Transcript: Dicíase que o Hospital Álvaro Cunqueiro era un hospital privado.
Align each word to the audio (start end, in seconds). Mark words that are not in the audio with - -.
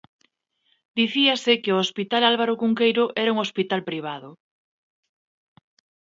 Dicíase 0.99 1.53
que 1.63 1.71
o 1.75 1.81
Hospital 1.83 2.21
Álvaro 2.31 2.53
Cunqueiro 2.61 3.05
era 3.23 3.33
un 3.35 3.39
hospital 3.45 3.81
privado. 3.89 4.29